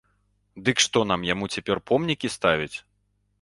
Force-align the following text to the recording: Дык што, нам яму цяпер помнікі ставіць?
Дык 0.69 0.77
што, 0.85 1.03
нам 1.11 1.27
яму 1.33 1.49
цяпер 1.57 1.83
помнікі 1.91 2.33
ставіць? 2.39 2.73